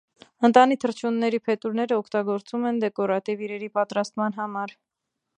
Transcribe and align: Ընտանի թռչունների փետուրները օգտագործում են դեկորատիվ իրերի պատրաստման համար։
Ընտանի 0.47 0.75
թռչունների 0.83 1.39
փետուրները 1.49 1.99
օգտագործում 2.03 2.65
են 2.69 2.79
դեկորատիվ 2.85 3.43
իրերի 3.49 3.69
պատրաստման 3.75 4.37
համար։ 4.39 4.75